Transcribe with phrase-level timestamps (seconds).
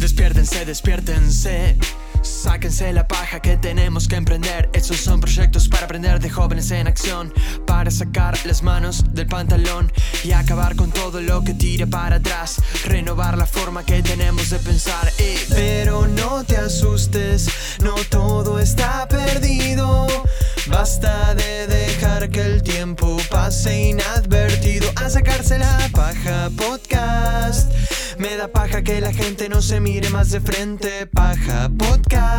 [0.00, 1.76] Despiértense, despiértense.
[2.40, 4.70] Sáquense la paja que tenemos que emprender.
[4.72, 7.34] Estos son proyectos para aprender de jóvenes en acción.
[7.66, 9.92] Para sacar las manos del pantalón
[10.24, 12.62] y acabar con todo lo que tire para atrás.
[12.86, 15.12] Renovar la forma que tenemos de pensar.
[15.18, 15.38] eh.
[15.50, 17.46] Pero no te asustes,
[17.82, 20.06] no todo está perdido.
[20.66, 24.90] Basta de dejar que el tiempo pase inadvertido.
[24.96, 27.70] A sacarse la paja podcast.
[28.18, 31.06] Me da paja que la gente no se mire más de frente.
[31.06, 32.29] Paja podcast.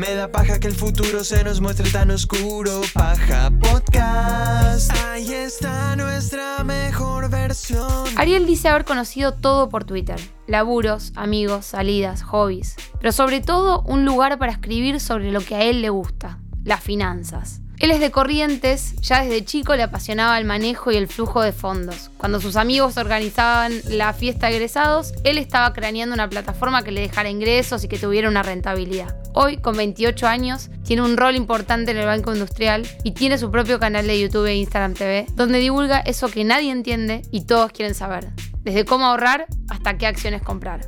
[0.00, 2.80] Me da paja que el futuro se nos muestre tan oscuro.
[2.94, 4.90] Paja podcast.
[5.04, 8.04] Ahí está nuestra mejor versión.
[8.16, 10.18] Ariel dice haber conocido todo por Twitter.
[10.46, 12.76] Laburos, amigos, salidas, hobbies.
[12.98, 16.80] Pero sobre todo un lugar para escribir sobre lo que a él le gusta, las
[16.80, 17.60] finanzas.
[17.80, 21.52] Él es de Corrientes, ya desde chico le apasionaba el manejo y el flujo de
[21.52, 22.10] fondos.
[22.18, 27.00] Cuando sus amigos organizaban la fiesta de egresados, él estaba craneando una plataforma que le
[27.00, 29.16] dejara ingresos y que tuviera una rentabilidad.
[29.32, 33.50] Hoy, con 28 años, tiene un rol importante en el Banco Industrial y tiene su
[33.50, 37.72] propio canal de YouTube e Instagram TV, donde divulga eso que nadie entiende y todos
[37.72, 38.28] quieren saber.
[38.58, 40.82] Desde cómo ahorrar hasta qué acciones comprar.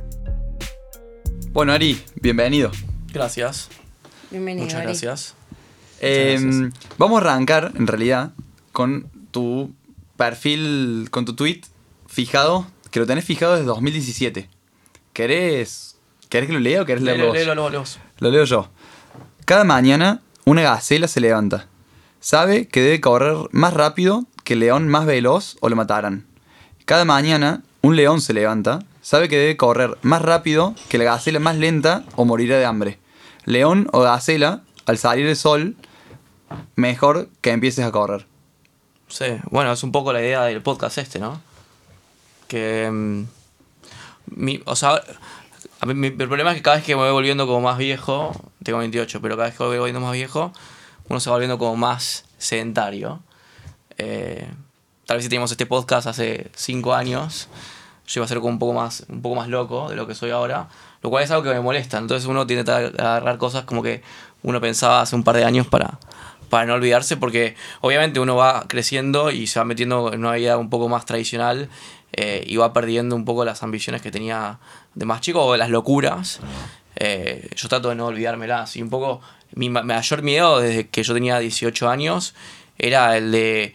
[1.53, 2.71] Bueno, Ari, bienvenido.
[3.11, 3.69] Gracias.
[4.29, 4.65] Bienvenido.
[4.65, 4.85] Muchas Ari.
[4.85, 5.35] gracias.
[6.05, 6.73] Eh, gracias.
[6.97, 8.33] vamos a arrancar, en realidad,
[8.71, 9.71] con tu
[10.17, 11.61] perfil, con tu tweet
[12.07, 14.49] fijado, que lo tenés fijado desde 2017.
[15.13, 15.97] ¿Querés,
[16.29, 17.35] ¿querés que lo lea o querés leerlo vos?
[17.35, 17.83] Léelo.
[18.19, 18.69] Lo leo yo.
[19.45, 21.67] Cada mañana, una gacela se levanta.
[22.19, 26.25] Sabe que debe correr más rápido que el león más veloz o lo matarán.
[26.85, 28.79] Cada mañana, un león se levanta.
[29.01, 32.99] Sabe que debe correr más rápido que la gacela más lenta o morirá de hambre.
[33.45, 35.75] León o gacela, al salir el sol,
[36.75, 38.25] mejor que empieces a correr.
[39.07, 41.41] Sí, bueno, es un poco la idea del podcast este, ¿no?
[42.47, 42.89] Que.
[42.91, 43.23] mm,
[44.35, 45.01] mi, o sea,
[45.81, 48.31] el problema es que cada vez que me voy volviendo como más viejo,
[48.63, 50.53] tengo 28, pero cada vez que voy volviendo más viejo,
[51.09, 53.21] uno se va volviendo como más sedentario.
[53.97, 54.47] Eh,
[55.05, 57.49] tal vez si teníamos este podcast hace 5 años,
[58.07, 60.15] yo iba a ser como un poco más un poco más loco de lo que
[60.15, 60.69] soy ahora,
[61.01, 61.97] lo cual es algo que me molesta.
[61.97, 64.01] Entonces uno tiene que agarrar cosas como que
[64.41, 65.99] uno pensaba hace un par de años para,
[66.53, 70.55] para no olvidarse, porque obviamente uno va creciendo y se va metiendo en una vida
[70.59, 71.67] un poco más tradicional
[72.11, 74.59] eh, y va perdiendo un poco las ambiciones que tenía
[74.93, 76.41] de más chico o las locuras.
[76.95, 79.19] Eh, yo trato de no olvidármelas y un poco
[79.55, 82.35] mi ma- mayor miedo desde que yo tenía 18 años
[82.77, 83.73] era el de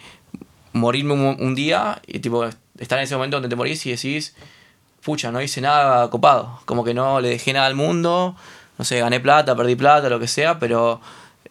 [0.72, 2.44] morirme un, un día y tipo
[2.78, 4.36] estar en ese momento donde te morís y decís,
[5.02, 8.36] pucha, no hice nada copado, como que no le dejé nada al mundo,
[8.78, 11.00] no sé, gané plata, perdí plata, lo que sea, pero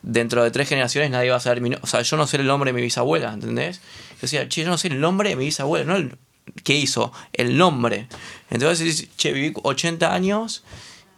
[0.02, 2.38] dentro de tres generaciones nadie va a saber mi no- O sea, yo no sé
[2.38, 3.78] el nombre de mi bisabuela, ¿entendés?
[4.12, 6.16] Yo decía, che, yo no sé el nombre de mi bisabuela, no el
[6.64, 8.08] qué hizo, el nombre.
[8.50, 10.64] Entonces dices, che, viví 80 años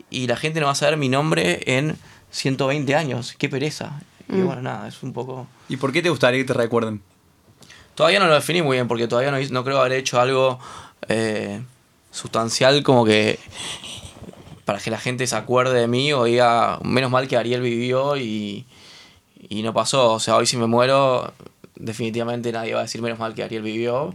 [0.10, 1.98] y la gente no va a saber mi nombre en
[2.32, 4.02] 120 años, qué pereza.
[4.32, 5.48] Y bueno, nada, es un poco...
[5.70, 7.02] ¿Y por qué te gustaría que te recuerden?
[7.96, 10.60] Todavía no lo definí muy bien porque todavía no, no creo haber hecho algo
[11.08, 11.62] eh,
[12.12, 13.40] sustancial como que
[14.70, 18.16] para que la gente se acuerde de mí o diga, menos mal que Ariel vivió
[18.18, 18.68] y,
[19.50, 20.14] y no pasó.
[20.14, 21.34] O sea, hoy si me muero,
[21.74, 24.14] definitivamente nadie va a decir menos mal que Ariel vivió.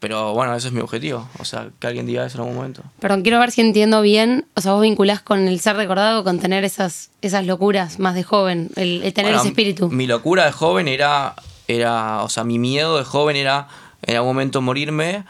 [0.00, 1.28] Pero bueno, ese es mi objetivo.
[1.38, 2.82] O sea, que alguien diga eso en algún momento.
[2.98, 4.46] Perdón, quiero ver si entiendo bien.
[4.56, 8.24] O sea, vos vinculás con el ser recordado, con tener esas, esas locuras más de
[8.24, 9.90] joven, el, el tener Bueno, ese espíritu.
[9.90, 11.36] Mi locura de joven era,
[11.68, 13.68] era, o sea, mi miedo de joven era
[14.02, 15.22] en algún momento morirme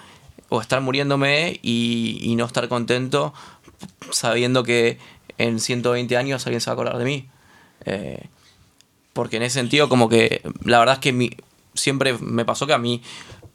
[0.48, 3.34] o estar muriéndome y, y no estar contento
[4.10, 4.98] sabiendo que
[5.38, 7.28] en 120 años alguien se va a acordar de mí.
[7.84, 8.26] Eh,
[9.12, 11.30] porque en ese sentido, como que la verdad es que mi,
[11.74, 13.02] siempre me pasó que a mí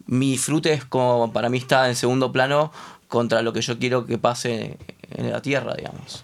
[0.05, 2.71] mi disfrute es como para mí está en segundo plano
[3.07, 4.77] contra lo que yo quiero que pase
[5.11, 6.23] en la tierra, digamos.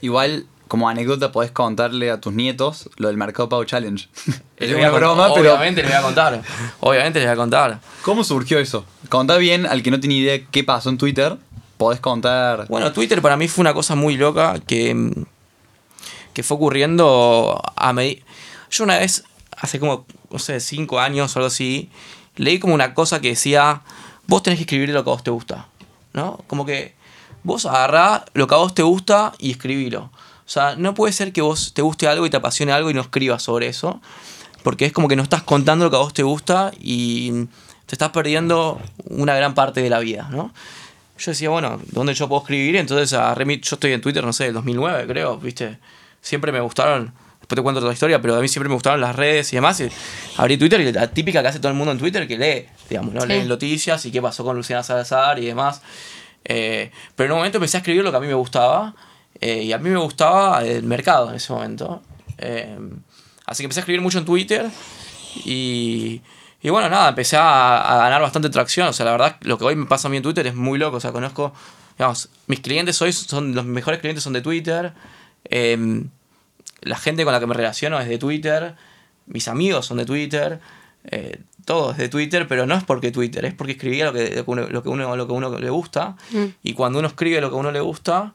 [0.00, 4.08] Igual, como anécdota, podés contarle a tus nietos lo del Mercado Pago Challenge.
[4.56, 6.42] es una broma, pero Obviamente les voy a contar.
[6.80, 7.80] Obviamente les voy a contar.
[8.02, 8.84] ¿cómo surgió eso?
[9.08, 11.36] Contá bien al que no tiene idea qué pasó en Twitter.
[11.80, 12.66] Podés contar.
[12.68, 15.14] Bueno, Twitter para mí fue una cosa muy loca que,
[16.34, 18.22] que fue ocurriendo a medida...
[18.70, 19.24] Yo una vez,
[19.56, 21.88] hace como, no sé, cinco años o algo así,
[22.36, 23.80] leí como una cosa que decía,
[24.26, 25.68] vos tenés que escribir lo que a vos te gusta,
[26.12, 26.44] ¿no?
[26.48, 26.94] Como que
[27.44, 30.10] vos agarrá lo que a vos te gusta y escribilo.
[30.44, 32.94] O sea, no puede ser que vos te guste algo y te apasione algo y
[32.94, 34.02] no escribas sobre eso,
[34.62, 37.46] porque es como que no estás contando lo que a vos te gusta y
[37.86, 40.52] te estás perdiendo una gran parte de la vida, ¿no?
[41.20, 42.76] Yo decía, bueno, ¿dónde yo puedo escribir?
[42.76, 45.78] Entonces agarré mi- yo estoy en Twitter, no sé, del 2009 creo, ¿viste?
[46.22, 49.00] Siempre me gustaron, después te cuento toda la historia, pero a mí siempre me gustaron
[49.00, 49.78] las redes y demás.
[49.80, 49.88] Y
[50.38, 53.12] abrí Twitter y la típica que hace todo el mundo en Twitter que lee, digamos,
[53.14, 53.20] ¿no?
[53.22, 53.28] Sí.
[53.28, 55.82] Lee noticias y qué pasó con Luciana Salazar y demás.
[56.44, 58.94] Eh, pero en un momento empecé a escribir lo que a mí me gustaba.
[59.42, 62.02] eh, y a mí me gustaba el mercado en ese momento.
[62.38, 62.76] Eh,
[63.46, 64.66] así que empecé a escribir mucho en Twitter.
[65.44, 66.20] Y,
[66.62, 68.88] y bueno, nada, empecé a, a ganar bastante tracción.
[68.88, 70.78] O sea, la verdad, lo que hoy me pasa a mí en Twitter es muy
[70.78, 70.98] loco.
[70.98, 71.52] O sea, conozco,
[71.96, 74.92] digamos, mis clientes hoy son, los mejores clientes son de Twitter.
[75.44, 76.04] Eh,
[76.82, 78.74] la gente con la que me relaciono es de Twitter.
[79.26, 80.60] Mis amigos son de Twitter.
[81.04, 84.34] Eh, todo es de Twitter, pero no es porque Twitter, es porque escribía lo que,
[84.34, 86.16] lo que, uno, lo que, uno, lo que uno le gusta.
[86.30, 86.44] Mm.
[86.62, 88.32] Y cuando uno escribe lo que a uno le gusta,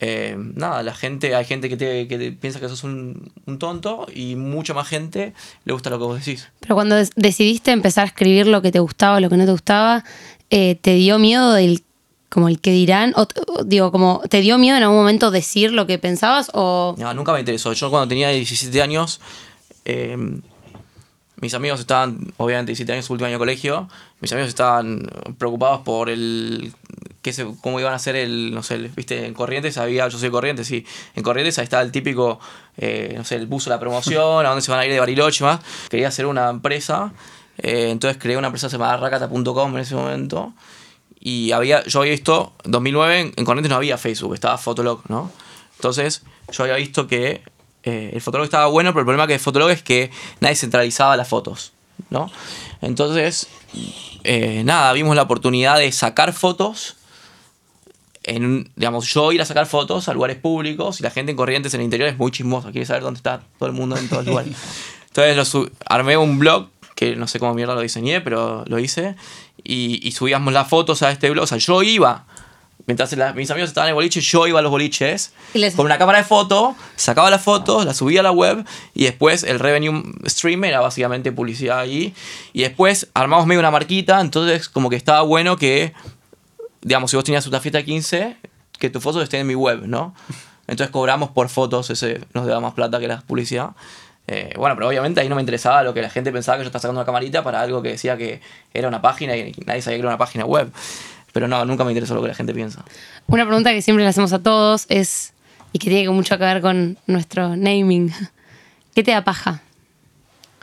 [0.00, 3.58] eh, nada, la gente, hay gente que, te, que te piensa que sos un, un
[3.58, 6.48] tonto y mucha más gente le gusta lo que vos decís.
[6.60, 10.04] Pero cuando decidiste empezar a escribir lo que te gustaba, lo que no te gustaba,
[10.50, 11.82] eh, ¿te dio miedo del
[12.28, 13.14] como el que dirán?
[13.16, 13.28] O
[13.64, 16.50] digo, como, ¿te dio miedo en algún momento decir lo que pensabas?
[16.52, 17.72] O No, nunca me interesó.
[17.72, 19.20] Yo cuando tenía 17 años,
[19.84, 20.16] eh,
[21.44, 23.88] mis amigos estaban, obviamente 17 años, su último año de colegio,
[24.20, 25.08] mis amigos estaban
[25.38, 26.72] preocupados por el
[27.22, 30.28] qué se, cómo iban a hacer el, no sé, viste, en Corrientes había, yo soy
[30.28, 32.38] de Corrientes, sí, en Corrientes ahí estaba el típico,
[32.76, 35.42] eh, no sé, el buzo, la promoción, a dónde se van a ir de Bariloche
[35.42, 35.60] y más.
[35.88, 37.12] Quería hacer una empresa,
[37.58, 40.52] eh, entonces creé una empresa llamada Rakata.com en ese momento.
[41.18, 45.00] Y había, yo había visto, en 2009 en- en Corrientes no había Facebook, estaba Fotolog,
[45.08, 45.30] ¿no?
[45.76, 47.42] Entonces yo había visto que
[47.84, 50.10] eh, el Fotolog estaba bueno, pero el problema que el Fotolog es que
[50.40, 51.72] nadie centralizaba las fotos,
[52.10, 52.30] ¿no?
[52.82, 53.48] Entonces,
[54.24, 56.96] eh, nada, vimos la oportunidad de sacar fotos,
[58.22, 61.36] en, un- digamos, yo ir a sacar fotos a lugares públicos y la gente en
[61.36, 64.08] Corrientes en el interior es muy chismosa, quiere saber dónde está todo el mundo en
[64.08, 64.52] todos los lugares.
[65.08, 68.78] Entonces lo sub- armé un blog, que no sé cómo mierda lo diseñé, pero lo
[68.78, 69.14] hice,
[69.62, 71.44] y, y subíamos las fotos a este blog.
[71.44, 72.24] O sea, yo iba,
[72.86, 75.86] mientras la- mis amigos estaban en el boliche, yo iba a los boliches les- con
[75.86, 78.64] una cámara de foto, sacaba las fotos, las subía a la web,
[78.94, 82.14] y después el revenue stream era básicamente publicidad allí.
[82.52, 85.92] Y después armamos medio una marquita, entonces como que estaba bueno que,
[86.82, 88.36] digamos, si vos tenías una fiesta de 15,
[88.78, 90.14] que tus fotos estén en mi web, ¿no?
[90.66, 93.70] Entonces cobramos por fotos, ese nos daba más plata que la publicidad.
[94.26, 96.68] Eh, bueno, pero obviamente ahí no me interesaba lo que la gente pensaba que yo
[96.68, 98.40] estaba sacando una camarita para algo que decía que
[98.72, 100.72] era una página y nadie sabía que era una página web.
[101.34, 102.82] Pero no, nunca me interesó lo que la gente piensa.
[103.26, 105.34] una pregunta que siempre le hacemos a todos es,
[105.72, 108.10] y que tiene mucho que ver con nuestro naming,
[108.94, 109.60] ¿qué te da paja?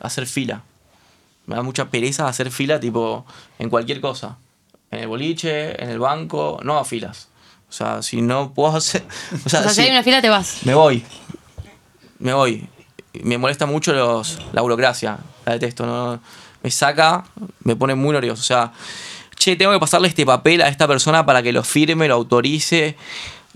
[0.02, 0.64] Hacer fila.
[1.46, 3.26] Me da mucha pereza hacer fila, tipo,
[3.60, 4.38] en cualquier cosa.
[4.90, 7.28] En el boliche, en el banco, no a filas.
[7.70, 9.04] O sea, si no puedo hacer.
[9.46, 10.60] O sea, O sea, si si- hay una fila te vas.
[10.66, 11.04] Me voy.
[12.20, 12.68] Me voy.
[13.24, 15.18] Me molesta mucho los, la burocracia.
[15.46, 15.86] La detesto.
[15.86, 16.22] ¿no?
[16.64, 17.26] Me saca,
[17.64, 18.40] me pone muy nervioso.
[18.42, 18.72] O sea,
[19.42, 22.96] che, tengo que pasarle este papel a esta persona para que lo firme, lo autorice.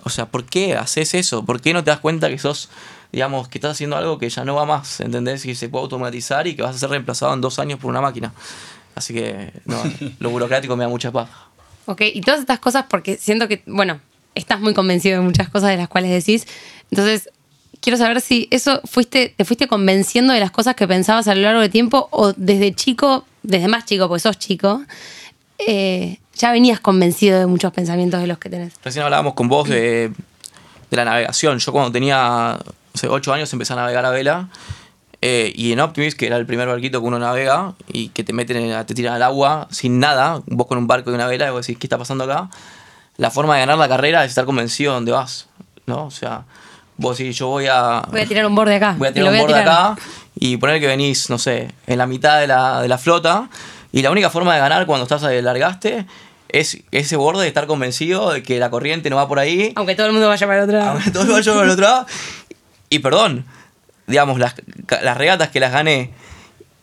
[0.04, 1.46] O sea, ¿por qué haces eso?
[1.46, 2.70] ¿Por qué no te das cuenta que sos,
[3.12, 5.00] digamos, que estás haciendo algo que ya no va más?
[5.00, 5.44] ¿Entendés?
[5.44, 8.02] Que se puede automatizar y que vas a ser reemplazado en dos años por una
[8.02, 8.34] máquina.
[8.96, 9.78] Así que, no,
[10.20, 11.30] lo burocrático me da mucha paz.
[11.86, 14.02] Ok, y todas estas cosas porque siento que, bueno,
[14.34, 16.48] estás muy convencido de muchas cosas de las cuales decís.
[16.90, 17.30] Entonces,
[17.80, 21.42] quiero saber si eso fuiste, te fuiste convenciendo de las cosas que pensabas a lo
[21.42, 24.84] largo del tiempo o desde chico, desde más chico, porque sos chico,
[25.60, 28.74] eh, ya venías convencido de muchos pensamientos de los que tenés.
[28.84, 30.12] Recién hablábamos con vos de,
[30.92, 31.60] de la navegación.
[31.60, 34.48] Yo cuando tenía no sé, 8 años empecé a navegar a vela.
[35.22, 38.32] eh, y en Optimist, que era el primer barquito que uno navega y que te
[38.34, 41.48] meten, en te tiran al agua sin nada, vos con un barco y una vela,
[41.48, 42.50] y vos decís, ¿qué está pasando acá?
[43.18, 45.48] La forma de ganar la carrera es estar convencido de dónde vas,
[45.86, 46.06] ¿no?
[46.06, 46.44] O sea,
[46.98, 48.96] vos decís, yo voy a, Voy a tirar un borde acá.
[48.98, 49.68] voy a tirar lo un borde tirar.
[49.94, 50.02] acá
[50.38, 53.50] y poner que venís, no sé, en la mitad de la, de la flota.
[53.96, 56.06] Y la única forma de ganar cuando estás ahí, largaste
[56.50, 59.72] es ese borde de estar convencido de que la corriente no va por ahí.
[59.78, 60.92] Aunque todo el mundo vaya para el otro lado.
[60.92, 62.06] Aunque todo vaya por el otro lado.
[62.90, 63.46] Y perdón,
[64.06, 64.56] digamos, las,
[65.02, 66.12] las regatas que las gané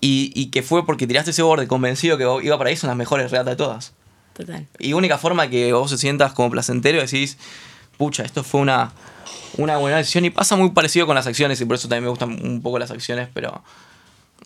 [0.00, 2.96] y, y que fue porque tiraste ese borde convencido que iba para ahí son las
[2.96, 3.92] mejores regatas de todas.
[4.32, 4.66] Total.
[4.78, 7.36] Y única forma que vos te sientas como placentero y decís,
[7.98, 8.90] pucha, esto fue una,
[9.58, 10.24] una buena decisión.
[10.24, 12.78] Y pasa muy parecido con las acciones, y por eso también me gustan un poco
[12.78, 13.62] las acciones, pero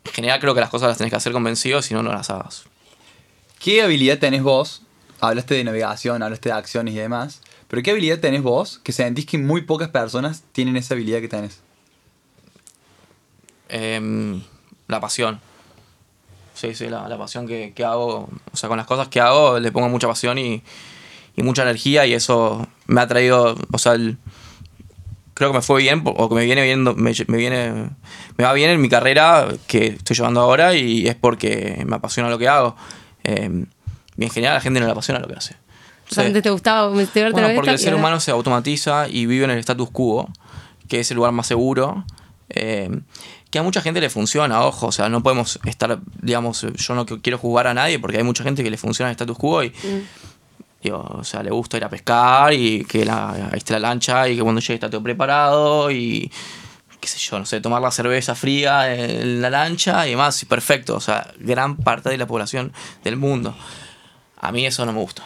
[0.07, 2.31] en general creo que las cosas las tenés que hacer convencido, si no, no las
[2.31, 2.65] hagas.
[3.59, 4.83] ¿Qué habilidad tenés vos?
[5.21, 7.41] Hablaste de navegación, hablaste de acciones y demás.
[7.69, 11.29] Pero ¿qué habilidad tenés vos que sentís que muy pocas personas tienen esa habilidad que
[11.29, 11.61] tenés?
[13.69, 14.43] Em,
[14.89, 15.41] la pasión.
[16.55, 18.29] Sí, sí, la, la pasión que, que hago.
[18.53, 20.63] O sea, con las cosas que hago le pongo mucha pasión y,
[21.37, 24.17] y mucha energía y eso me ha traído, o sea, el-
[25.37, 27.91] creo que me fue bien o que me viene viendo, me, me viene,
[28.39, 32.31] me va bien en mi carrera que estoy llevando ahora y es porque me apasiona
[32.31, 32.75] lo que hago.
[33.23, 33.67] Em,
[34.17, 35.55] y en general a la gente no le apasiona lo que hace.
[36.11, 36.29] O sea, Sí.
[36.29, 37.07] antes te gustaba Bueno,
[37.55, 40.31] porque el ser ahora- humano se automatiza y vive en el status quo,
[40.89, 42.05] que es el lugar más seguro.
[42.49, 42.89] eh,
[43.51, 47.05] que a mucha gente le funciona, ojo, o sea, no podemos estar, digamos, yo no
[47.05, 49.73] quiero jugar a nadie porque hay mucha gente que le funciona el status quo y,
[50.91, 54.37] O sea, le gusta ir a pescar y que la, ahí está la lancha y
[54.37, 56.31] que cuando llegue está todo preparado y
[57.01, 60.47] qué sé yo, no sé, tomar la cerveza fría en la lancha y demás, y
[60.47, 62.73] perfecto, o sea, gran parte de la población
[63.05, 63.55] del mundo.
[64.39, 65.23] A mí eso no me gusta.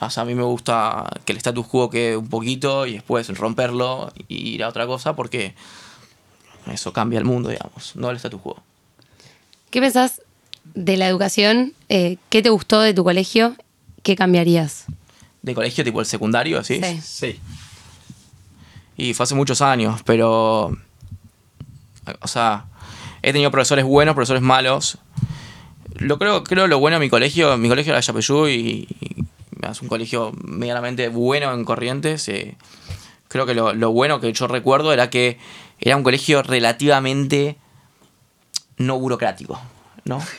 [0.00, 3.28] O sea, a mí me gusta que el status quo quede un poquito y después
[3.38, 5.54] romperlo y ir a otra cosa porque
[6.72, 8.60] eso cambia el mundo, digamos, no el status quo.
[9.70, 10.22] ¿Qué pensás
[10.74, 11.72] de la educación?
[11.88, 13.56] Eh, ¿Qué te gustó de tu colegio?
[14.02, 14.86] ¿Qué cambiarías?
[15.42, 16.80] ¿De colegio tipo el secundario, así?
[16.82, 17.00] Sí.
[17.02, 17.40] Sí.
[18.96, 20.76] Y fue hace muchos años, pero.
[22.20, 22.66] O sea,
[23.22, 24.98] he tenido profesores buenos, profesores malos.
[25.94, 29.26] Lo creo, creo lo bueno de mi colegio, mi colegio era Yapeyú y, y
[29.70, 32.28] es un colegio medianamente bueno en Corrientes.
[32.28, 32.56] eh,
[33.28, 35.38] creo que lo, lo bueno que yo recuerdo era que
[35.80, 37.56] era un colegio relativamente
[38.76, 39.60] no burocrático,
[40.04, 40.22] ¿no?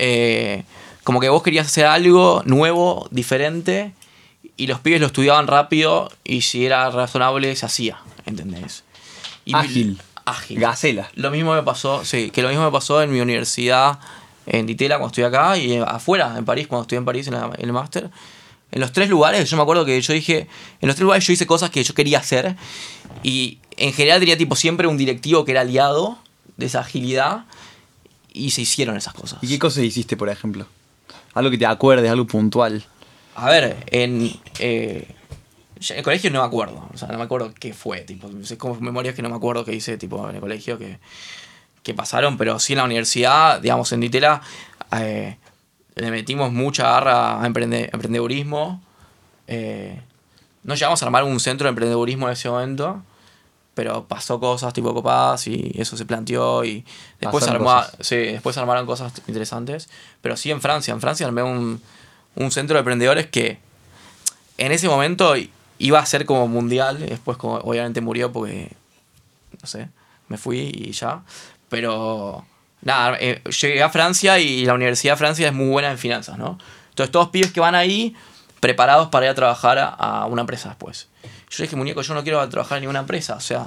[0.00, 0.64] Eh,
[1.06, 3.92] como que vos querías hacer algo nuevo, diferente,
[4.56, 8.82] y los pibes lo estudiaban rápido, y si era razonable, se hacía, ¿entendés?
[9.44, 10.02] Y mi- Ágil.
[10.24, 10.58] Ágil.
[10.58, 11.08] Gacela.
[11.14, 14.00] Lo mismo me pasó, sí, que lo mismo me pasó en mi universidad
[14.46, 17.52] en Ditela cuando estuve acá y afuera, en París, cuando estuve en París en, la-
[17.56, 18.10] en el máster.
[18.72, 20.48] En los tres lugares, yo me acuerdo que yo dije,
[20.80, 22.56] en los tres lugares yo hice cosas que yo quería hacer
[23.22, 26.18] y en general tenía tipo siempre un directivo que era aliado
[26.56, 27.44] de esa agilidad
[28.32, 29.38] y se hicieron esas cosas.
[29.42, 30.66] ¿Y qué cosas hiciste, por ejemplo?
[31.36, 32.82] Algo que te acuerdes, algo puntual.
[33.34, 35.06] A ver, en, eh,
[35.90, 36.88] en el colegio no me acuerdo.
[36.92, 38.00] O sea, no me acuerdo qué fue.
[38.00, 40.98] Tipo, es como memorias que no me acuerdo qué hice tipo, en el colegio que,
[41.82, 42.38] que pasaron.
[42.38, 44.40] Pero sí en la universidad, digamos, en Ditela,
[44.98, 45.36] eh,
[45.94, 48.82] le metimos mucha garra a emprende- emprendedurismo.
[49.46, 50.00] Eh,
[50.64, 53.02] no llegamos a armar un centro de emprendedurismo en ese momento.
[53.76, 56.82] Pero pasó cosas tipo copadas y eso se planteó y
[57.20, 57.94] después, cosas.
[58.00, 59.90] sí, después armaron cosas interesantes.
[60.22, 60.94] Pero sí en Francia.
[60.94, 61.82] En Francia armé un,
[62.36, 63.58] un centro de emprendedores que
[64.56, 65.34] en ese momento
[65.78, 67.00] iba a ser como mundial.
[67.00, 68.72] Después como, obviamente murió porque,
[69.60, 69.90] no sé,
[70.28, 71.20] me fui y ya.
[71.68, 72.46] Pero
[72.80, 76.38] nada, eh, llegué a Francia y la Universidad de Francia es muy buena en finanzas,
[76.38, 76.58] ¿no?
[76.88, 78.16] Entonces todos pibes que van ahí
[78.60, 81.08] preparados para ir a trabajar a, a una empresa después.
[81.50, 83.36] Yo dije, muñeco, yo no quiero trabajar en ninguna empresa.
[83.36, 83.66] O sea,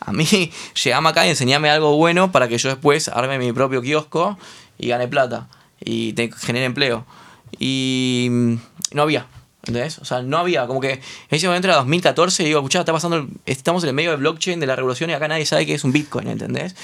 [0.00, 0.24] a mí
[0.84, 4.38] llegame acá y enseñame algo bueno para que yo después arme mi propio kiosco
[4.78, 5.48] y gane plata
[5.80, 7.06] y te genere empleo.
[7.58, 8.54] Y mm,
[8.92, 9.26] no había.
[9.62, 9.98] ¿Entendés?
[9.98, 12.94] O sea, no había, como que en ese momento era 2014 y digo, escuchá, está
[12.94, 15.74] pasando, estamos en el medio del blockchain, de la revolución y acá nadie sabe qué
[15.74, 16.74] es un Bitcoin, ¿entendés?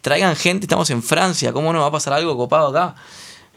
[0.00, 2.94] Traigan gente, estamos en Francia, ¿cómo no va a pasar algo copado acá?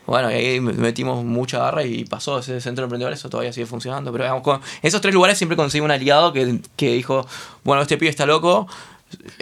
[0.05, 3.65] Bueno, y ahí metimos mucha garra y pasó ese centro de emprendedores, eso todavía sigue
[3.65, 4.12] funcionando.
[4.12, 7.25] Pero digamos, con esos tres lugares siempre conseguí un aliado que, que dijo,
[7.63, 8.67] bueno, este pibe está loco,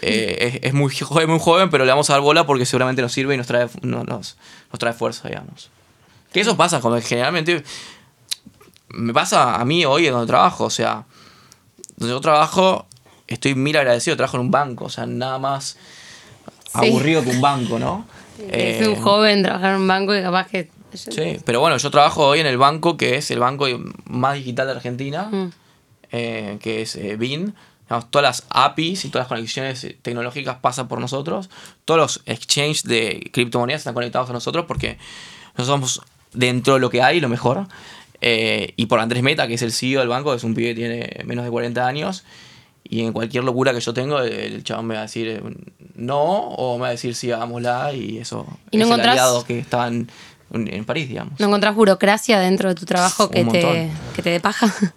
[0.02, 3.02] eh, es, es muy joven, muy joven, pero le vamos a dar bola porque seguramente
[3.02, 4.38] nos sirve y nos trae, no- nos,
[4.72, 5.72] nos trae fuerza, digamos.
[6.32, 7.64] Que eso pasa, como que generalmente
[8.90, 11.06] me pasa a mí hoy en donde trabajo, o sea,
[11.98, 12.86] donde yo trabajo,
[13.28, 15.78] estoy mil agradecido, trabajo en un banco, o sea, nada más
[16.74, 16.88] Sí.
[16.88, 18.06] aburrido que un banco, ¿no?
[18.50, 20.70] Es Eh, un joven trabajar en un banco y capaz que...
[20.94, 23.66] Sí, pero bueno, yo trabajo hoy en el banco que es el banco
[24.06, 25.52] más digital de Argentina, Mm.
[26.12, 27.54] eh, que es eh, BIN.
[27.84, 31.50] Digamos, todas las APIs y todas las conexiones eh, tecnológicas pasan por nosotros.
[31.86, 34.98] Todos los exchanges de criptomonedas están conectados a nosotros porque
[35.58, 36.02] nosotros somos
[36.34, 37.68] dentro de lo que hay lo mejor.
[38.22, 41.24] Y por Andrés Meta, que es el CEO del banco, es un pibe que tiene
[41.26, 42.24] menos de 40 años.
[42.92, 45.42] Y en cualquier locura que yo tengo, el chabón me va a decir eh,
[45.96, 47.94] no o me va a decir sí, hagámosla.
[47.94, 50.10] Y eso ¿Y no es el encontrás- aliado que está en,
[50.54, 51.40] en París, digamos.
[51.40, 54.72] ¿No encontrás burocracia dentro de tu trabajo que te, que te dé paja?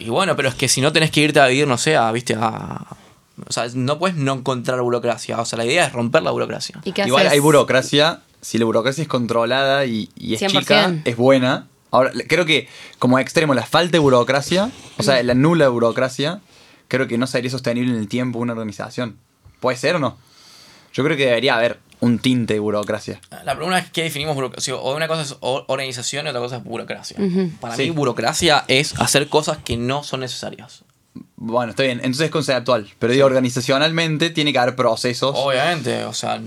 [0.00, 2.12] Y bueno, pero es que si no tenés que irte a vivir, no sé, a,
[2.12, 2.86] viste, a...
[3.48, 5.40] O sea, no puedes no encontrar burocracia.
[5.40, 6.78] O sea, la idea es romper la burocracia.
[6.84, 7.32] ¿Y qué Igual haces?
[7.32, 8.20] hay burocracia.
[8.40, 10.50] Si la burocracia es controlada y, y es 100%.
[10.60, 11.66] chica, es buena.
[11.90, 12.68] Ahora, creo que
[13.00, 16.42] como extremo, la falta de burocracia, o sea, la nula burocracia,
[16.88, 19.18] creo que no sería sostenible en el tiempo una organización.
[19.60, 20.16] ¿Puede ser o no?
[20.92, 23.20] Yo creo que debería haber un tinte de burocracia.
[23.44, 24.74] La pregunta es qué definimos burocracia.
[24.76, 27.16] O una cosa es o- organización y otra cosa es burocracia.
[27.60, 27.82] Para Sí.
[27.84, 30.84] mí, burocracia es hacer cosas que no son necesarias.
[31.34, 32.88] Bueno, está bien, entonces es conceptual.
[33.00, 35.34] Pero digo, organizacionalmente tiene que haber procesos.
[35.36, 36.40] Obviamente, o sea,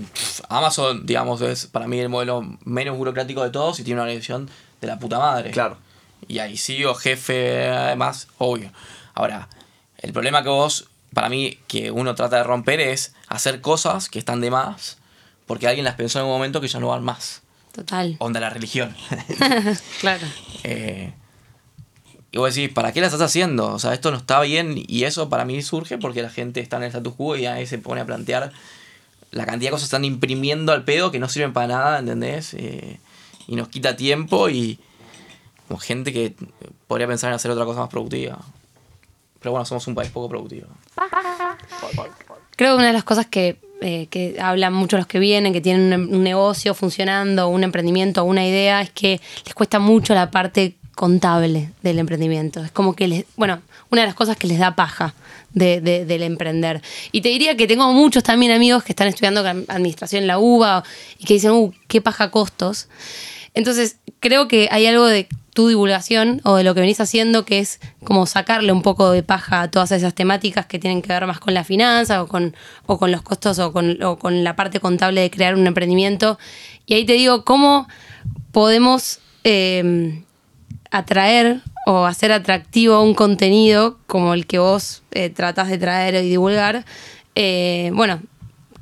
[0.48, 4.50] Amazon, digamos, es para mí el modelo menos burocrático de todos y tiene una organización
[4.80, 5.50] de la puta madre.
[5.50, 5.76] Claro.
[6.28, 8.70] Y ahí CEO, jefe, además, obvio.
[9.14, 9.48] Ahora,
[10.02, 14.18] el problema que vos, para mí, que uno trata de romper es hacer cosas que
[14.18, 14.98] están de más
[15.46, 17.42] porque alguien las pensó en un momento que ya no van más.
[17.72, 18.16] Total.
[18.18, 18.94] Onda la religión.
[20.00, 20.26] Claro.
[20.64, 21.12] Eh,
[22.30, 23.68] y vos decís, ¿para qué la estás haciendo?
[23.74, 26.78] O sea, esto no está bien y eso para mí surge porque la gente está
[26.78, 28.52] en el status quo y ahí se pone a plantear
[29.30, 32.54] la cantidad de cosas que están imprimiendo al pedo que no sirven para nada, ¿entendés?
[32.54, 32.98] Eh,
[33.46, 34.78] y nos quita tiempo y
[35.68, 36.34] como gente que
[36.86, 38.38] podría pensar en hacer otra cosa más productiva.
[39.42, 40.68] Pero bueno, somos un país poco productivo.
[42.56, 45.60] Creo que una de las cosas que, eh, que hablan mucho los que vienen, que
[45.60, 50.76] tienen un, negocio funcionando, un emprendimiento, una idea, es que les cuesta mucho la parte
[50.94, 52.62] contable del emprendimiento.
[52.62, 55.14] Es como que les, bueno, una de las cosas que les da paja
[55.52, 56.80] de- del emprender.
[57.10, 60.84] Y te diría que tengo muchos también amigos que están estudiando administración en la UBA
[61.18, 62.88] y que dicen, uh, qué paja costos.
[63.54, 67.58] Entonces, creo que hay algo de tu divulgación o de lo que venís haciendo que
[67.58, 71.26] es como sacarle un poco de paja a todas esas temáticas que tienen que ver
[71.26, 72.56] más con la finanza o con,
[72.86, 76.38] o con los costos o con, con la parte contable de crear un emprendimiento.
[76.86, 77.86] Y ahí te digo, ¿cómo
[78.50, 80.22] podemos eh,
[80.90, 86.30] atraer o hacer atractivo un contenido como el que vos eh, tratás de traer y
[86.30, 86.84] divulgar?
[87.34, 88.20] Eh, bueno,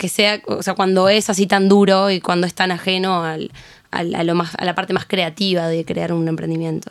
[0.01, 3.53] que sea, o sea, cuando es así tan duro y cuando es tan ajeno al,
[3.93, 6.91] al- a, lo más, a la parte más creativa de crear un emprendimiento.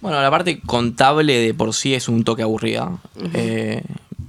[0.00, 2.98] Bueno, la parte contable de por sí es un toque aburrida.
[3.32, 3.82] Eh,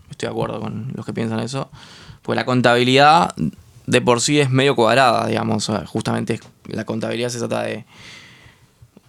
[0.10, 1.70] estoy de acuerdo con los que piensan eso.
[2.22, 3.34] Porque la contabilidad
[3.88, 5.70] de por sí es medio cuadrada, digamos.
[5.88, 7.84] Justamente la contabilidad se trata de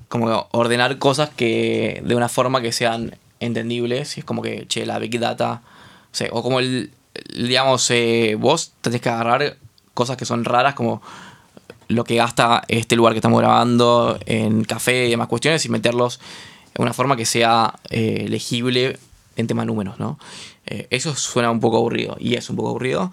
[0.08, 4.16] como ordenar cosas que de una forma que sean entendibles.
[4.16, 5.62] Y es como que, che, la Big Data.
[6.10, 6.90] O, sea, o como el,
[7.34, 9.56] digamos, eh, vos tenés que agarrar
[9.94, 11.02] cosas que son raras como
[11.88, 16.20] lo que gasta este lugar que estamos grabando en café y demás cuestiones y meterlos
[16.74, 18.98] en una forma que sea eh, legible
[19.36, 20.18] en tema números, ¿no?
[20.66, 23.10] Eh, eso suena un poco aburrido y es un poco aburrido.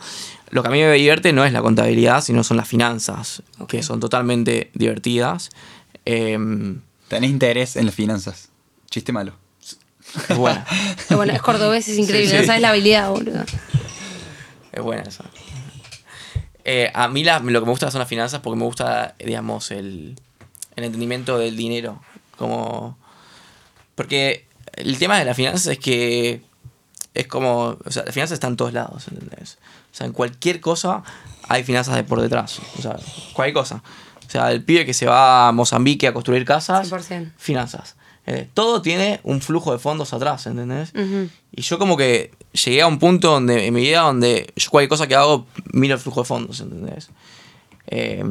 [0.50, 3.81] Lo que a mí me divierte no es la contabilidad, sino son las finanzas, que
[3.81, 5.50] son totalmente divertidas.
[6.03, 8.50] Em, Tenés interés en las finanzas.
[8.89, 9.33] Chiste malo.
[10.29, 10.65] es buena,
[11.07, 12.41] Pero bueno, es cordobés, es increíble, Sí, sí.
[12.41, 13.43] no sabes la habilidad, boludo.
[14.75, 15.24] Es buena esa.
[16.63, 19.72] Eh, a mí la- lo que me gusta son las finanzas porque me gusta, digamos,
[19.72, 20.15] el,
[20.75, 22.01] el entendimiento del dinero.
[22.38, 22.98] Como.
[23.96, 26.41] Porque el tema de las finanzas es que.
[27.13, 27.77] Es como.
[27.86, 29.58] O sea, las finanzas están en todos lados, ¿entendés?
[29.94, 31.04] O sea, en cualquier cosa
[31.47, 32.60] hay finanzas de por detrás.
[32.78, 32.97] O sea,
[33.34, 33.84] cualquier cosa.
[34.28, 36.91] O sea, el pibe que se va a Mozambique a construir casas.
[36.91, 37.32] 100%.
[37.38, 37.95] Finanzas.
[38.27, 40.91] Eh, todo tiene un flujo de fondos atrás, ¿entendés?
[41.51, 44.89] Y yo como que llegué a un punto donde, en mi vida donde yo cualquier
[44.89, 47.09] cosa que hago miro el flujo de fondos, ¿entendés?
[47.88, 48.23] Eh,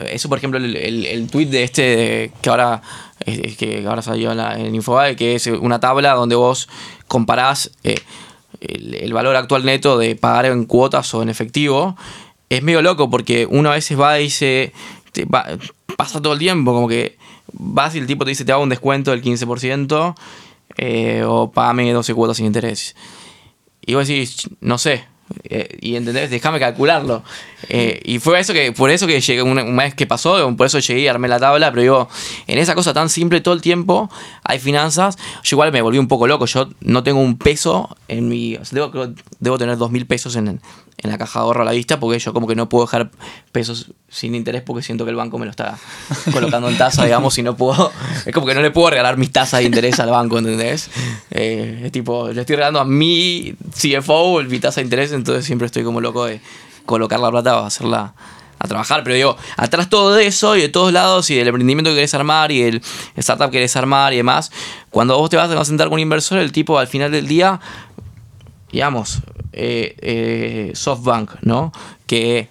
[0.00, 2.82] eso, por ejemplo, el, el, el tweet de este de- que ahora
[3.58, 6.68] que ahora salió en, la, en Infobae, que es una tabla donde vos
[7.08, 7.96] comparás eh,
[8.60, 11.96] el, el valor actual neto de pagar en cuotas o en efectivo,
[12.48, 14.72] es medio loco porque uno a veces va y dice,
[15.12, 15.46] te va-
[15.96, 17.17] pasa todo el tiempo, como que
[17.52, 20.14] vas y el tipo te dice te hago un descuento del 15%
[20.76, 22.94] eh, o pagame 12 cuotas sin interés.
[23.84, 25.04] Y vos decís, no sé.
[25.44, 27.22] Eh, y entendés, déjame calcularlo.
[27.68, 30.66] Eh, y fue eso que, por eso que llegué, un, un mes que pasó, por
[30.66, 32.08] eso llegué y armé la tabla, pero digo,
[32.46, 34.10] en esa cosa tan simple todo el tiempo
[34.44, 35.18] hay finanzas.
[35.42, 38.58] Yo igual me volví un poco loco, yo no tengo un peso en mi.
[38.70, 38.90] debo,
[39.40, 40.60] debo tener dos mil pesos en,
[40.98, 43.10] en la caja de ahorro a la vista, porque yo como que no puedo dejar
[43.52, 45.78] pesos sin interés porque siento que el banco me lo está
[46.32, 47.92] colocando en tasa, digamos, y no puedo.
[48.26, 50.90] Es como que no le puedo regalar mis tasas de interés al banco, ¿entendés?
[51.30, 55.66] Eh, es tipo, le estoy regalando a mi CFO mi tasa de interés, entonces siempre
[55.66, 56.40] estoy como loco de
[56.86, 58.14] colocar la plata o hacerla
[58.58, 59.04] a trabajar.
[59.04, 62.50] Pero digo, atrás todo eso y de todos lados y del emprendimiento que querés armar
[62.50, 62.82] y el
[63.16, 64.50] startup que querés armar y demás,
[64.90, 67.60] cuando vos te vas a sentar con un inversor, el tipo al final del día
[68.70, 69.20] digamos,
[69.52, 71.72] eh, eh, SoftBank, ¿no?
[72.06, 72.48] Que,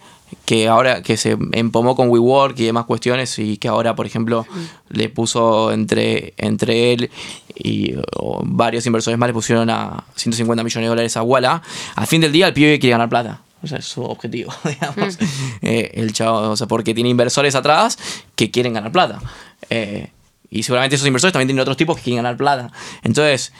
[0.47, 4.47] que ahora que se empomó con WeWork y demás cuestiones y que ahora, por ejemplo,
[4.87, 7.11] le puso entre, entre él
[7.53, 11.61] y o, varios inversores más le pusieron a 150 millones de dólares a Walla.
[11.97, 13.41] Al fin del día el pibe quiere ganar plata.
[13.61, 15.19] O sea, es su objetivo, digamos.
[15.61, 17.99] Eh, el chavo, o sea, porque tiene inversores atrás
[18.37, 19.19] que quieren ganar plata.
[19.69, 20.11] Eh,
[20.49, 22.71] y seguramente esos inversores también tienen otros tipos que quieren ganar plata.
[23.03, 23.51] Entonces,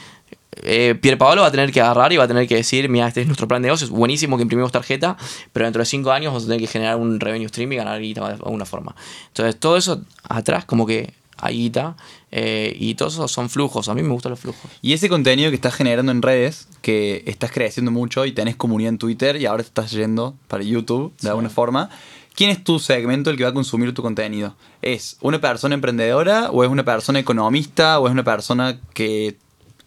[0.62, 3.20] eh, Pierpaolo va a tener que agarrar y va a tener que decir, mira, este
[3.20, 5.16] es nuestro plan de negocios, buenísimo que imprimimos tarjeta,
[5.52, 8.00] pero dentro de cinco años vamos a tener que generar un revenue stream y ganar
[8.00, 8.94] guita de alguna forma.
[9.28, 11.96] Entonces, todo eso atrás como que hay guita
[12.30, 13.88] eh, y todos esos son flujos.
[13.88, 14.70] A mí me gustan los flujos.
[14.82, 18.90] Y ese contenido que estás generando en redes, que estás creciendo mucho y tenés comunidad
[18.90, 21.90] en Twitter y ahora te estás yendo para YouTube de alguna forma.
[22.34, 24.54] ¿Quién es tu segmento el que va a consumir tu contenido?
[24.80, 29.36] ¿Es una persona emprendedora o es una persona economista o es una persona que...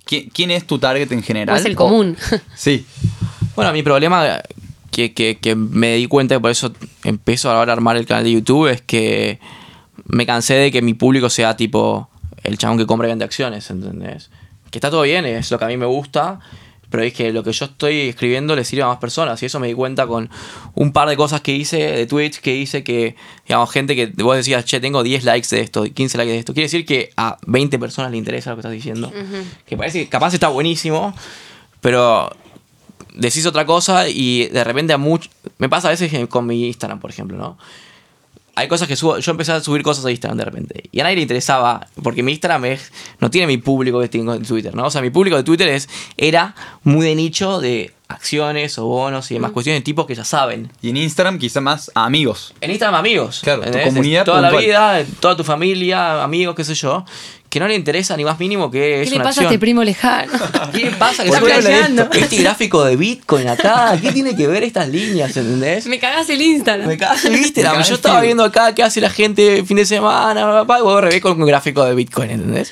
[0.05, 1.55] ¿Quién, quién es tu target en general?
[1.55, 2.17] O es el común.
[2.55, 2.85] Sí.
[3.55, 4.41] Bueno, mi problema
[4.91, 8.23] que, que, que me di cuenta que por eso empiezo ahora a armar el canal
[8.23, 9.39] de YouTube es que
[10.05, 12.09] me cansé de que mi público sea tipo
[12.43, 14.29] el chabón que compra y vende acciones, ¿entendés?
[14.69, 16.39] Que está todo bien, es lo que a mí me gusta,
[16.91, 19.41] pero es que lo que yo estoy escribiendo le sirve a más personas.
[19.41, 20.29] Y eso me di cuenta con
[20.75, 23.15] un par de cosas que hice de Twitch, que hice que,
[23.47, 26.53] digamos, gente que vos decías, che, tengo 10 likes de esto, 15 likes de esto.
[26.53, 29.11] Quiere decir que a 20 personas le interesa lo que estás diciendo.
[29.65, 31.15] Que parece que capaz está buenísimo,
[31.79, 32.29] pero
[33.15, 35.29] decís otra cosa y de repente a mucho...
[35.59, 37.57] Me pasa a veces con mi Instagram, por ejemplo, ¿no?
[38.55, 39.17] Hay cosas que subo.
[39.19, 40.83] Yo empecé a subir cosas a Instagram de repente.
[40.91, 41.87] Y a nadie le interesaba.
[42.01, 44.85] Porque mi Instagram es, no tiene mi público que tengo en Twitter, ¿no?
[44.85, 49.31] O sea, mi público de Twitter es, era muy de nicho de acciones o bonos
[49.31, 50.69] y demás cuestiones de tipos que ya saben.
[50.81, 52.53] Y en Instagram quizá más a amigos.
[52.61, 53.39] En Instagram amigos.
[53.41, 53.89] Claro, tu ¿entendés?
[53.89, 57.05] comunidad Toda la vida, toda tu familia, amigos, qué sé yo.
[57.51, 59.45] Que no le interesa ni más mínimo que es ¿Qué le una pasa a acción.
[59.53, 60.31] este primo lejano?
[60.73, 61.23] ¿Qué pasa?
[61.23, 62.09] Que esto?
[62.13, 65.35] Este gráfico de Bitcoin acá, ¿qué tiene que ver estas líneas?
[65.35, 65.85] ¿Entendés?
[65.85, 66.87] Me cagás el Instagram.
[66.87, 67.73] Me cagas el Instagram.
[67.73, 71.01] Cagás Yo estaba viendo acá qué hace la gente fin de semana, papá, y vos
[71.01, 72.71] revés con un gráfico de Bitcoin, ¿entendés?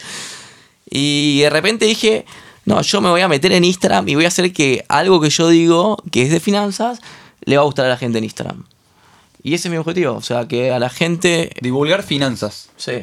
[0.89, 2.25] Y de repente dije,
[2.63, 5.29] no, yo me voy a meter en Instagram y voy a hacer que algo que
[5.29, 7.01] yo digo, que es de finanzas,
[7.43, 8.63] le va a gustar a la gente en Instagram.
[9.43, 12.69] Y ese es mi objetivo, o sea, que a la gente, Divulgar finanzas.
[12.77, 12.93] sí,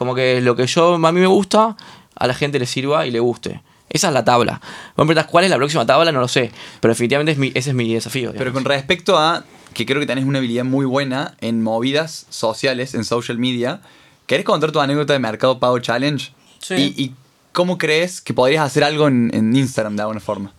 [0.00, 1.76] como que lo que yo a mí me gusta,
[2.16, 3.60] a la gente le sirva y le guste.
[3.90, 4.58] Esa es la tabla.
[4.96, 7.68] Vos me cuál es la próxima tabla, no lo sé, pero definitivamente es mi- ese
[7.70, 8.32] es mi desafío.
[8.34, 12.94] Pero con respecto a que creo que tenés una habilidad muy buena en movidas sociales,
[12.94, 13.82] en social media,
[14.24, 16.32] ¿querés contar tu anécdota de Mercado Pago Challenge?
[16.60, 16.94] Sí.
[16.96, 17.14] ¿Y, y
[17.52, 20.54] cómo crees que podrías hacer algo en, en Instagram de alguna forma?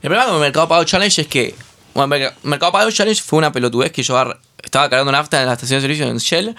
[0.00, 1.54] El problema con Mercado Pago Challenge es que.
[1.94, 4.14] Bueno, Merc- Mercado Pago Challenge fue una pelotudez que yo
[4.62, 6.54] estaba cargando nafta en la estación de servicio en Shell.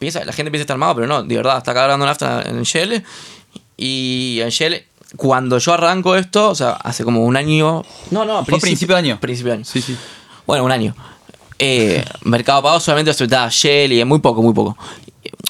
[0.00, 3.04] Piensa, la gente piensa estar armado, pero no, de verdad, está cargando nafta en Shell.
[3.76, 4.82] Y en Shell,
[5.18, 7.84] cuando yo arranco esto, o sea, hace como un año.
[8.10, 9.20] No, no, ¿Fue principio de año?
[9.20, 9.64] Principio de año.
[9.66, 9.94] Sí, sí.
[10.46, 10.96] Bueno, un año.
[11.58, 14.74] Eh, Mercado Pago solamente aceptaba Shell y muy poco, muy poco.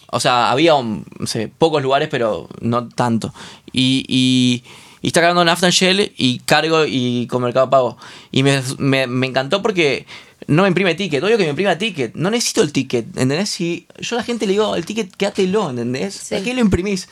[0.09, 3.33] O sea, había no sé, pocos lugares, pero no tanto.
[3.73, 4.65] Y, y,
[5.01, 7.97] y está cargando nafta en Shell y cargo y con Mercado Pago.
[8.33, 10.07] Y me, me, me encantó porque
[10.51, 11.23] no me imprime ticket.
[11.23, 12.15] Obvio que me imprima ticket.
[12.15, 13.49] No necesito el ticket, ¿entendés?
[13.51, 16.15] Si yo a la gente le digo, el ticket quédatelo, ¿entendés?
[16.15, 16.35] Sí.
[16.35, 17.09] ¿Para qué lo imprimís?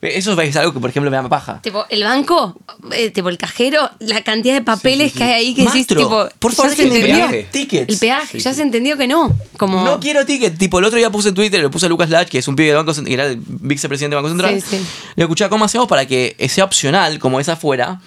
[0.00, 1.60] Eso es algo que, por ejemplo, me da paja.
[1.60, 2.56] Tipo, el banco,
[2.92, 6.28] eh, tipo, el cajero, la cantidad de papeles que hay ahí que decís, Maestro, tipo,
[6.38, 7.16] por favor, se entendió.
[7.28, 7.48] peaje.
[7.88, 8.56] El peaje, Sí, ya sí.
[8.58, 9.36] se entendió que no.
[9.56, 10.56] Como, No quiero ticket.
[10.56, 12.54] Tipo, el otro día puse en Twitter, le puse a Lucas Lach, que es un
[12.54, 14.62] pibe del Banco Central, que era el vicepresidente del Banco Central.
[14.62, 14.86] Sí, sí.
[15.16, 18.00] Le escuché, ¿cómo hacemos para que sea opcional, como es afuera?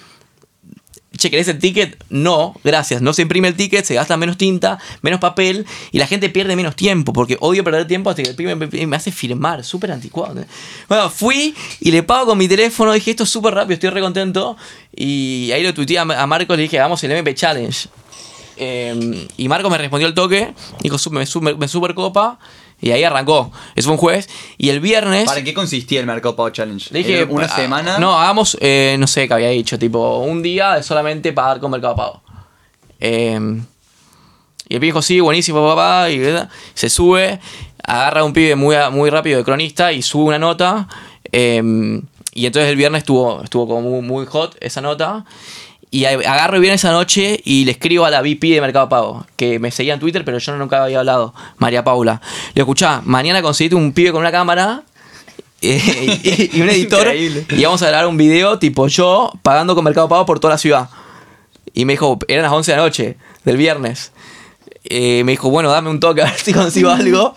[1.18, 2.02] Che, ¿querés el ticket?
[2.10, 3.02] No, gracias.
[3.02, 6.56] No se imprime el ticket, se gasta menos tinta, menos papel y la gente pierde
[6.56, 7.12] menos tiempo.
[7.12, 9.66] Porque odio perder tiempo hasta que el pibe me, hace firmar.
[9.66, 10.46] Súper anticuado.
[10.88, 12.94] Bueno, fui y le pago con mi teléfono.
[12.94, 14.56] Dije, esto es súper rápido, estoy re contento.
[14.96, 17.90] Y ahí lo tuiteé a Marcos, le dije, hagamos el MP Challenge.
[18.58, 22.38] Eh, y Marco me respondió el toque, dijo, "Su- me, su- me super copa,
[22.82, 23.52] y ahí arrancó.
[23.76, 24.30] Eso fue un jueves.
[24.58, 25.26] Y el viernes.
[25.26, 26.90] ¿Para qué consistía el Mercado Pago Challenge?
[26.92, 28.00] Le dije, ¿Era una ah, semana.
[28.00, 31.96] No, hagamos, eh, no sé qué había dicho, tipo, un día solamente pagar con Mercado
[31.96, 32.22] Pago.
[33.00, 33.40] Eh,
[34.68, 36.10] y el pibe dijo, sí, buenísimo, papá.
[36.10, 36.50] Y ¿verdad?
[36.74, 37.40] se sube,
[37.84, 40.88] agarra a un pibe muy, muy rápido de cronista y sube una nota.
[41.32, 42.02] eh,
[42.34, 45.26] y entonces el viernes estuvo, estuvo como muy, muy hot esa nota.
[45.94, 49.60] Y agarro bien esa noche y le escribo a la VP de Mercado Pago, que
[49.60, 52.22] me seguía en Twitter, pero yo nunca había hablado, María Paula.
[52.54, 54.84] Le escuchá, mañana conseguiste un pibe con una cámara
[55.62, 57.46] eh, y, y un editor Increíble.
[57.50, 60.58] y vamos a grabar un video tipo yo pagando con Mercado Pago por toda la
[60.58, 60.90] ciudad.
[61.74, 64.14] Y me dijo, eran las 11 de la noche del viernes.
[64.86, 67.36] Eh, me dijo, bueno, dame un toque a ver si consigo algo.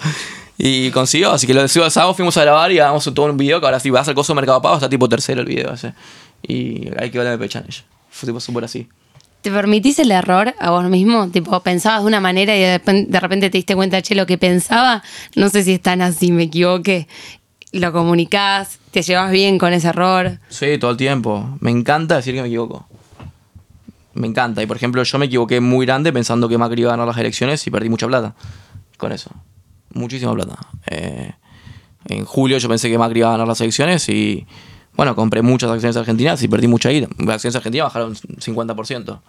[0.56, 3.58] Y consiguió, así que lo el sábado fuimos a grabar y hagamos todo un video
[3.58, 5.92] que ahora sí vas al coso de Mercado Pago, está tipo tercero el video ese.
[6.46, 7.82] Y hay que el MP Challenge.
[8.14, 8.86] Fue tipo súper así.
[9.42, 11.28] ¿Te permitís el error a vos mismo?
[11.30, 14.24] Tipo, pensabas de una manera y de repente, de repente te diste cuenta, che, lo
[14.24, 15.02] que pensaba,
[15.34, 17.08] no sé si es tan así, me equivoqué.
[17.72, 20.38] Lo comunicás, te llevas bien con ese error.
[20.48, 21.58] Sí, todo el tiempo.
[21.58, 22.86] Me encanta decir que me equivoco.
[24.14, 24.62] Me encanta.
[24.62, 27.18] Y por ejemplo, yo me equivoqué muy grande pensando que Macri iba a ganar las
[27.18, 28.36] elecciones y perdí mucha plata
[28.96, 29.32] con eso.
[29.92, 30.56] Muchísima plata.
[30.86, 31.32] Eh,
[32.06, 34.46] en julio yo pensé que Macri iba a ganar las elecciones y,
[34.96, 36.90] bueno, compré muchas acciones argentinas y perdí mucha.
[36.90, 39.20] Las acciones argentinas bajaron 50%.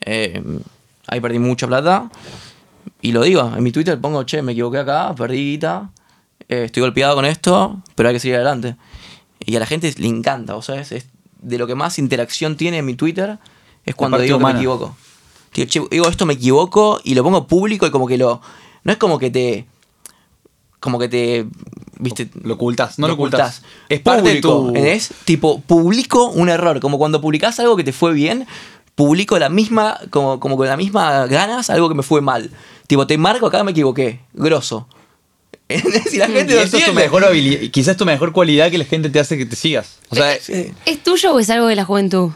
[0.00, 0.42] Eh,
[1.06, 2.10] ahí perdí mucha plata.
[3.00, 5.90] Y lo digo, en mi Twitter pongo, che, me equivoqué acá, perdí guita,
[6.48, 8.76] eh, estoy golpeado con esto, pero hay que seguir adelante.
[9.40, 11.06] Y a la gente le encanta, o sea, es, es
[11.40, 13.38] de lo que más interacción tiene en mi Twitter
[13.84, 14.96] es cuando digo que me equivoco.
[15.54, 18.40] Digo, che, digo esto me equivoco y lo pongo público y como que lo...
[18.84, 19.66] No es como que te...
[20.80, 21.46] Como que te...
[21.98, 22.28] ¿Viste?
[22.42, 23.62] Lo ocultas, no lo, ocultas.
[23.88, 24.68] Es parte de tu...
[24.68, 25.10] ¿entendés?
[25.24, 26.78] Tipo, publico un error.
[26.80, 28.46] Como cuando publicas algo que te fue bien,
[28.94, 29.98] publico la misma...
[30.10, 32.50] Como, como con la misma ganas algo que me fue mal.
[32.86, 34.20] Tipo, te marco acá me equivoqué.
[34.32, 34.86] Grosso.
[35.68, 36.14] ¿Entendés?
[36.14, 38.78] Y la Y gente lo eso es tu mejor habilidad, quizás tu mejor cualidad que
[38.78, 39.98] la gente te hace que te sigas.
[40.08, 40.72] O sea, Sí.
[40.86, 42.30] ¿Es tuyo o es algo de la juventud?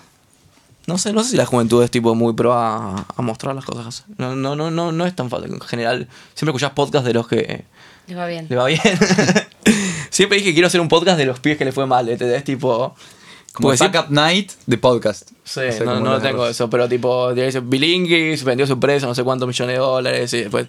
[0.86, 3.64] No sé, no sé si la juventud es tipo muy pro a, a mostrar las
[3.64, 4.04] cosas.
[4.18, 5.52] No, no, no, no, no es tan fácil.
[5.54, 7.64] En general, siempre escuchás podcasts de los que
[8.06, 8.46] Les va bien.
[8.48, 8.80] le va bien.
[10.10, 12.08] siempre dije que quiero hacer un podcast de los pies que le fue mal.
[12.08, 12.44] ¿entendés?
[12.44, 12.94] Tipo.
[13.52, 15.30] Como porque Fuck Up Night de podcast.
[15.44, 19.06] Sí, No no, cómo no lo tengo eso, pero tipo, dice Bilingui vendió su empresa,
[19.06, 20.32] no sé cuántos millones de dólares.
[20.32, 20.68] Y después,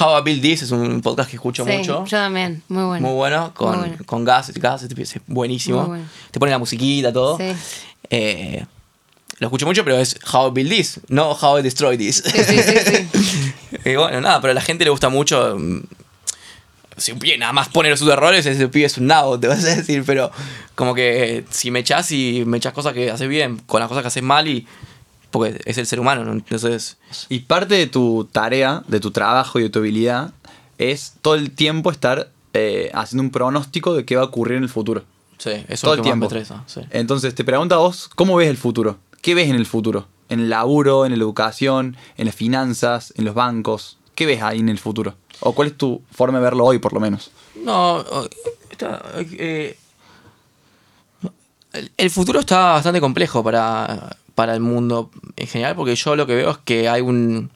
[0.00, 2.04] How I Build This es un podcast que escucho Sí, mucho.
[2.04, 3.06] Yo también, muy bueno.
[3.06, 4.04] Muy bueno, con, Muy bueno.
[4.04, 5.86] con gas, gas, es buenísimo.
[5.86, 6.04] Bueno.
[6.32, 7.36] Te pone la musiquita, todo.
[7.38, 7.52] Sí.
[8.10, 8.64] Eh,
[9.38, 12.22] lo escucho mucho, pero es How I Build This, no How I Destroy This.
[12.26, 13.52] Sí, sí, sí, sí.
[13.84, 15.56] y bueno, nada, pero a la gente le gusta mucho.
[16.96, 19.64] Si un pibe nada más pone sus errores, ese pibe es un nabo, te vas
[19.64, 20.30] a decir, pero
[20.74, 23.88] como que eh, si me echas y me echas cosas que haces bien, con las
[23.88, 24.66] cosas que haces mal y.
[25.30, 26.32] Porque es el ser humano, ¿no?
[26.32, 26.96] Entonces.
[27.28, 30.32] Y parte de tu tarea, de tu trabajo y de tu habilidad
[30.78, 34.62] es todo el tiempo estar eh, haciendo un pronóstico de qué va a ocurrir en
[34.62, 35.02] el futuro.
[35.38, 36.26] Sí, eso todo es el lo que tiempo.
[36.26, 36.64] más me estresa.
[36.66, 36.80] Sí.
[36.90, 38.98] Entonces te pregunto a vos, ¿cómo ves el futuro?
[39.22, 40.06] ¿Qué ves en el futuro?
[40.28, 43.98] ¿En el laburo, en la educación, en las finanzas, en los bancos?
[44.14, 45.16] ¿Qué ves ahí en el futuro?
[45.40, 47.30] ¿O cuál es tu forma de verlo hoy, por lo menos?
[47.56, 48.04] No,
[48.70, 49.76] está, eh,
[51.96, 56.34] el- futuro está bastante complejo para, para el mundo en general, porque yo lo que
[56.34, 57.50] veo es que hay un...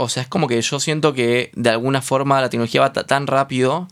[0.00, 3.04] O sea, es como que yo siento que de alguna forma la tecnología va ta-
[3.04, 3.88] tan rápido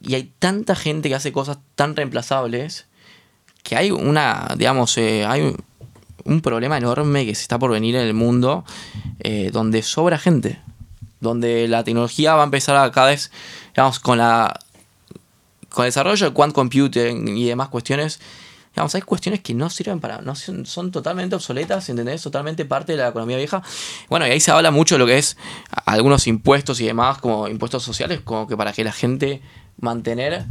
[0.00, 2.86] y hay tanta gente que hace cosas tan reemplazables
[3.64, 5.56] que hay una, digamos, eh, hay un,
[6.24, 8.64] un problema enorme que se está por venir en el mundo
[9.18, 10.60] eh, donde sobra gente,
[11.20, 13.30] donde la tecnología va a empezar a cada vez,
[13.74, 14.58] digamos, con la
[15.68, 18.18] con el desarrollo de quant computing y demás cuestiones,
[18.74, 22.22] digamos, hay cuestiones que no sirven para, no son, son totalmente obsoletas, ¿entendés?
[22.22, 23.62] Totalmente parte de la economía vieja.
[24.08, 25.36] Bueno, y ahí se habla mucho de lo que es
[25.86, 29.42] algunos impuestos y demás, como impuestos sociales, como que para que la gente
[29.78, 30.44] mantener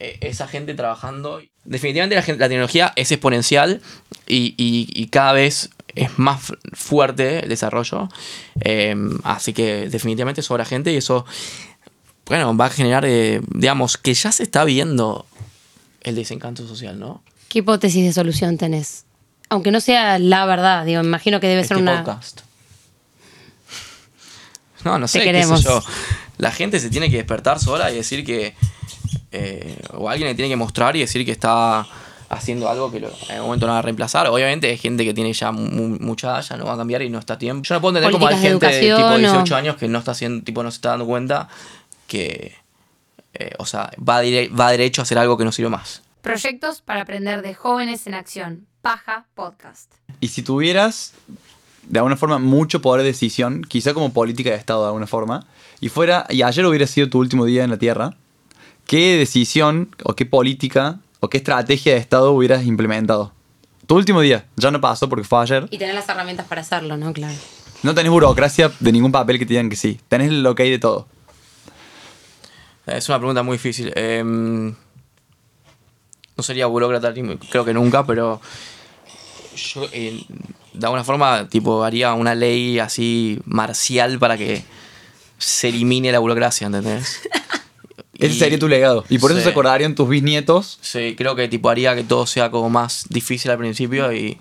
[0.00, 1.40] eh, esa gente trabajando.
[1.64, 3.80] Definitivamente la, la tecnología es exponencial
[4.26, 5.70] y- y cada vez
[6.02, 8.08] es más fu- fuerte el desarrollo.
[8.60, 11.24] Eh, así que definitivamente sobra gente y eso,
[12.26, 15.26] bueno, va a generar, eh, digamos, que ya se está viendo
[16.02, 17.22] el desencanto social, ¿no?
[17.48, 19.04] ¿Qué hipótesis de solución tenés?
[19.50, 22.04] Aunque no sea la verdad, digo, imagino que debe Este ser una.
[22.04, 22.40] podcast.
[24.84, 25.82] No, no sé, qué sé yo.
[26.36, 28.54] La gente se tiene que despertar sola y decir que.
[29.32, 31.86] eh, o alguien le tiene que mostrar y decir que está
[32.30, 34.26] haciendo algo que lo- en algún momento no va a reemplazar.
[34.28, 37.18] Obviamente hay gente que tiene ya mu- mucha ya no va a cambiar y no
[37.18, 37.62] está a tiempo.
[37.64, 39.98] Yo no puedo entender cómo hay gente de tipo educación o- 18 años que no
[39.98, 41.48] está haciendo, tipo no se está dando cuenta
[42.06, 42.54] que.
[43.34, 46.02] eh, o sea, va, dire- va derecho a hacer algo que no sirve más.
[46.22, 48.66] Proyectos para aprender de jóvenes en acción.
[48.82, 49.92] Paja Podcast.
[50.20, 51.12] Y si tuvieras,
[51.84, 55.46] de alguna forma, mucho poder de decisión, quizá como política de Estado de alguna forma,
[55.80, 58.14] y fuera, y ayer hubiera sido tu último día en la Tierra,
[58.86, 63.32] ¿qué decisión o qué política o qué estrategia de Estado hubieras implementado?
[63.86, 65.66] Tu último día, ya no pasó porque fue ayer.
[65.70, 67.12] Y tener las herramientas para hacerlo, ¿no?
[67.12, 67.34] Claro.
[67.82, 70.00] No tenés burocracia de ningún papel que te digan que sí.
[70.08, 71.06] Tenés el ok de todo.
[72.86, 73.92] Es una pregunta muy difícil.
[73.94, 74.74] Em,
[76.36, 77.12] no sería burócrata,
[77.50, 78.40] creo que nunca, pero
[79.56, 80.24] yo eh,
[80.72, 84.62] de alguna forma tipo haría una ley así marcial para que
[85.38, 87.20] se elimine la burocracia, ¿entendés?
[88.18, 89.04] Ese Y- sería tu legado.
[89.08, 89.44] Y por eso Sí.
[89.44, 90.78] se acordarían tus bisnietos.
[90.82, 94.38] Sí, creo que tipo haría que todo sea como más difícil al principio y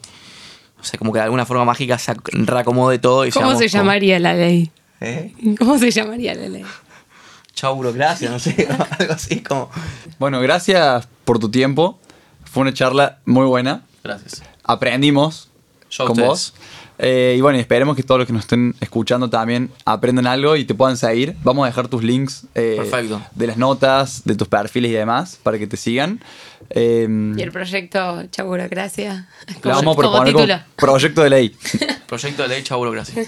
[0.79, 3.55] o sea, como que de alguna forma mágica se ac- reacomode todo y ¿Cómo se
[3.55, 4.71] como- llamaría la ley?
[5.01, 5.33] ¿Eh?
[5.59, 6.65] ¿Cómo se llamaría la ley?
[7.53, 8.67] Chau burocracia, no sé,
[8.99, 9.69] algo así como
[10.19, 11.99] Bueno, gracias por tu tiempo.
[12.45, 13.83] Fue una charla muy buena.
[14.03, 14.41] Gracias.
[14.63, 15.49] Aprendimos
[15.89, 16.27] Yo con ustedes.
[16.29, 16.53] vos.
[16.99, 20.65] Eh, y bueno, esperemos que todos los que nos estén escuchando también aprendan algo y
[20.65, 21.35] te puedan seguir.
[21.43, 22.79] Vamos a dejar tus links eh,
[23.35, 26.19] de las notas, de tus perfiles y demás para que te sigan.
[26.71, 27.07] Eh,
[27.37, 29.27] Y el proyecto Chau Burocracia.
[29.63, 31.55] lo vamos a como proponer como proyecto de ley.
[32.07, 33.25] Proyecto de ley, chau burocracia.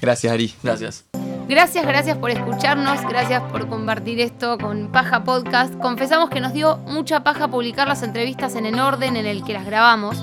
[0.00, 0.54] Gracias, Ari.
[0.62, 1.04] Gracias.
[1.48, 5.74] Gracias, gracias por escucharnos, gracias por compartir esto con Paja Podcast.
[5.78, 9.52] Confesamos que nos dio mucha paja publicar las entrevistas en el orden en el que
[9.52, 10.16] las grabamos.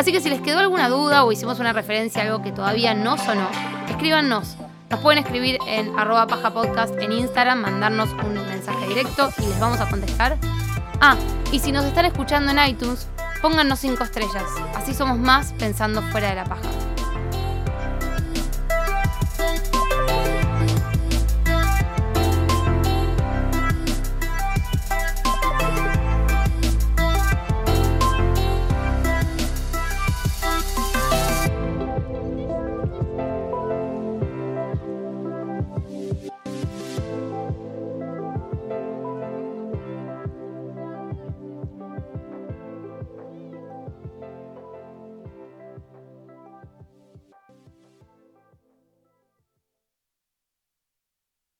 [0.00, 2.94] Así que si les quedó alguna duda o hicimos una referencia a algo que todavía
[2.94, 3.46] no sonó,
[3.86, 4.56] escríbanos.
[4.88, 9.60] Nos pueden escribir en arroba paja podcast en Instagram, mandarnos un mensaje directo y les
[9.60, 10.38] vamos a contestar.
[11.02, 11.16] Ah,
[11.52, 13.08] y si nos están escuchando en iTunes,
[13.42, 14.44] póngannos 5 estrellas.
[14.74, 16.89] Así somos más pensando fuera de la paja.